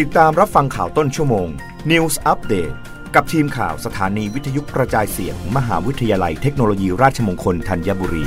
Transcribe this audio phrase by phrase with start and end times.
[0.00, 1.48] ติดตามรับฟังข่าวต้นชั่วโมง
[1.90, 2.74] News Update
[3.14, 8.24] กับทีมข่าวสถานีวิทยุกระจายเสียงมหาวิทยาลัยเทคโนโลยีราชมงคลธัญบุรี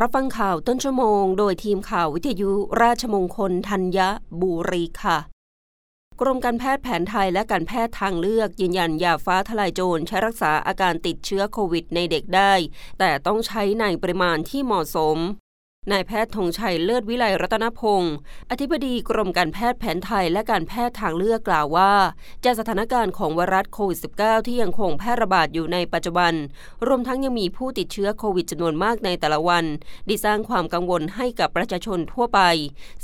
[0.00, 2.50] รับฟังข่าวต้นชั่วโมง โดยทีมข่าววิทยุ
[2.82, 3.98] ราชมงคลธัญ
[4.40, 5.18] บุรีค่ะ
[6.20, 12.52] กรมการแพทย์แผนไทยและการแพทย์ทางเลือกยืนยันยาฟ้าทลายโจรใช้รักษาอาการติดเชื้อโควิดในเด็กได้
[12.98, 15.18] แต่ต้องใช้ในปริมาณที่เหมาะสม
[15.92, 18.14] นายแพทย์ธงชัยเลิศวิไลรัตนพงศ์
[18.50, 21.92] อธิบดีกรมการแพทย์แผนไทยและการแพทย์ทางเลือกกล่าวว่า
[22.44, 26.32] จากสถานการณ์ของวรัสโควิด -19 ที่ยังคงแพร่ระบาดอยู่ในปัจจุบัน
[26.86, 29.64] รวมทั้งยังมีผู้ติดเชื้อโควิดจำนวนมากในแต่ละวัน
[30.06, 32.40] ได้สร้างความกังวลให้กับประชาชนทั่วไป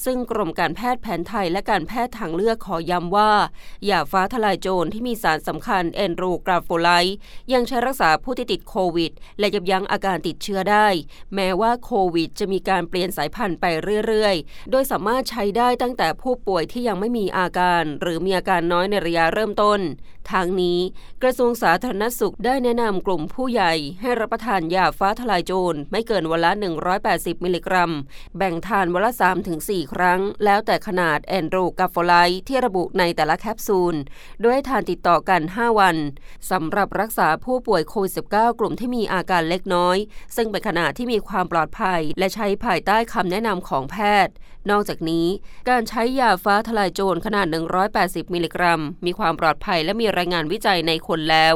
[0.04, 3.30] ซึ่งกรมการแพทย์แผนไทยและการแพทย์ทางเลือกขอย้ำว่า
[3.90, 7.16] ยาฟ้าทลายโจรที่มีสารสำคัญแอนโดรกราโฟไลต์
[7.52, 10.86] ยังใช้รักษาผู้ที่ติดโควิด และยับยั้งอาการติดเชื้อได้
[11.34, 13.64] แม้ว่าโควิด จะมีการเปลี่ยนสายพันธุ์ไป
[14.06, 19.80] เรื่อยๆ โดยสามารถใช้ได้ตั้งแต่ผู้ป่วยที่ยังไม่มีอาการ หรือมีอาการน้อยในระยะเริ่มต้น
[20.32, 20.78] ทางนี้
[21.22, 26.52] กระทรวงสาธารณสุขได้แนะนำกลุ่มผู้ใหญ่ ให้รับประทานยาฟ้าทลายโจรไม่เกินวันละ
[26.98, 27.92] 180 มิลลิกรัม
[28.36, 29.12] แบ่งทานวันละ
[29.52, 33.94] 3-4 ครั้ง แล้วแต่ขนาดแอนโดรกราโฟไลด์ที่ระบุในแต่ละแคปซูล
[34.40, 35.96] โดยให้ทานติดต่อกัน 5 วัน
[36.50, 39.96] สำหรับรักษาผู้ป่วยโควิด -19 กลุ่มที่มีอาการเล็กน้อย
[40.36, 44.34] ซึ่งเป็นขนาดที่มีความปลอดภัย และใช้ภายใต้คำแนะนำของแพทย์
[44.70, 45.26] นอกจากนี้
[45.70, 47.46] การใช้ยาฟ้าทลายโจรขนาด
[47.90, 51.54] 180 มิลลิกรัม มีความปลอดภัยและมีรายงานวิจัยในคนแล้ว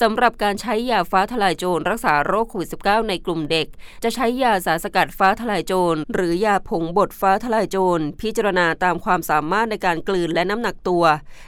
[0.00, 3.66] สำหรับการใช้ยาฟ้าทลายโจรรักษาโรคโควิด -19 ในกลุ่มเด็ก
[4.02, 11.04] จะใช้ยาสารสกัดฟ้าทลายโจรหรือยาผงบดฟ้าทลายโจรพิจารณาตามความสามารถในการกลืนและน้ำหนักตัว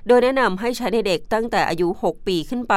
[0.06, 2.76] โดยแนะนำให้ใช้ในเด็กตั้งแต่อายุ 6 ปีขึ้นไป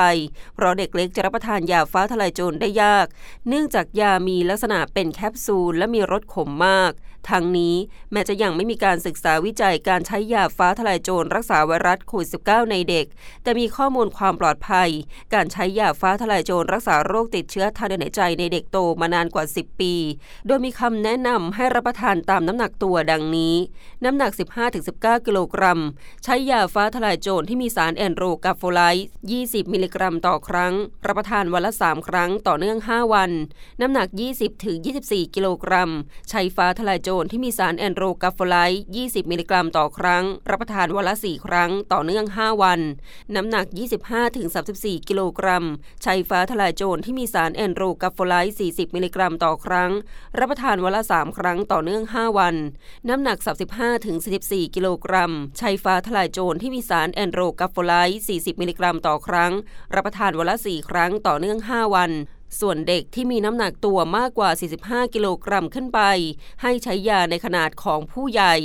[0.55, 3.05] เพราะเด็กเล็กจะรับประทานยาฟ้าทลายโจรได้ยาก
[3.47, 6.91] เนื่องจากยามีลักษณะเป็นแคปซูลและมีรสขมมาก
[7.29, 7.75] ทั้งนี้
[8.11, 13.05] แม้จะยังไม่มีการศึกษาวิจัยการใช้ยาฟ้าทลายโจรรักษาไวรัสโควิด -19 ในเด็ก
[13.43, 14.89] แต่มีข้อมูลความปลอดภัย
[15.33, 19.93] การใช้ยาฟ้าทลายโจรรักษาโรคติดเชื้อทางเดินหายใจในเด็กโตมานานกว่า 10 ปี
[20.47, 23.55] โดยมีคำแนะนำให้รับประทานตามน้ำหนักตัวดังนี้
[24.03, 24.31] น้ำหนัก
[24.79, 25.79] 15-19 กิโลกรัม
[26.23, 29.07] ใช้ยาฟ้าทลายโจรที่มีสารแอนโดรกราโฟไลด์
[29.39, 30.73] 20 มิลลิกรัมต่อครั้ง
[31.07, 33.31] รับประทานวันละ 3 ครั้งต่อเนื่อง 5 วัน
[33.81, 34.07] น้ำหนัก
[34.71, 35.91] 20-24 กิโลกรัม
[36.29, 42.79] ใช้ฟ้าทลายโจรที่มีสารแอนโดรกราโฟไลด์20 มิลลิกรัมต่อครั้ง รับประทานวันละ 4 ครั้งต่อเนื่อง 5 วัน
[43.35, 43.65] น้ำหนัก
[44.37, 45.65] 25-34 กิโลกรัม
[46.03, 49.91] ใช้ฟ้าทลายโจรที่มีสารแอนโดรกราโฟไลด์40 มิลลิกรัมต่อครั้ง
[50.39, 52.55] รับประทานวันละ 3 ครั้งต่อเนื่อง 5 วัน
[53.09, 53.37] น้ำหนัก
[54.07, 59.51] 35-44 กิโลกรัม ใช้ฟ้าทลายโจรที่มีสารแอนโดรกาโฟไลต์40 มิลลิกรัมต่อครั้ง
[59.95, 62.11] รับประทานวันละ 4 ครั้งต่อเนื่อง 5 วัน
[62.59, 64.49] ส่วนเด็กที่มีน้ำหนักตัวมากกว่า
[64.81, 66.01] 45 กิโลกรัมขึ้นไป
[66.61, 68.55] ให้ใช้ยาในขนาดของผู้ใหญ่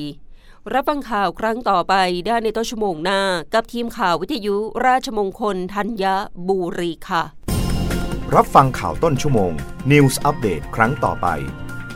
[0.72, 1.94] รับฟังข่าวครั้งต่อไป
[2.26, 3.20] ได้ในต้นชั่วโมงหน้า
[3.54, 6.04] กับทีมข่าววิทยุราชมงคลธัญ
[6.48, 7.22] บุรีค่ะ
[8.34, 9.52] รับฟังข่าวต้นชั่วโมง
[9.90, 11.28] News อัปเดตครั้งต่อไป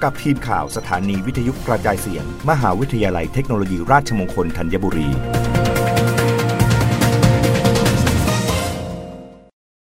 [0.03, 5.09] กับทีมข่าวสถานีวิทยุกระจายเสียง มหาวิทยาลัยเทคโนโลยีราชมงคลธัญบุรี